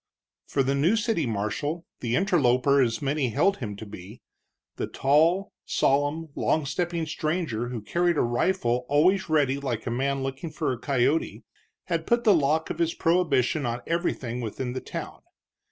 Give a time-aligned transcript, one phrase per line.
[0.47, 4.23] For the new city marshal, the interloper as many held him to be,
[4.77, 10.23] the tall, solemn, long stepping stranger who carried a rifle always ready like a man
[10.23, 11.43] looking for a coyote,
[11.83, 15.21] had put the lock of his prohibition on everything within the town.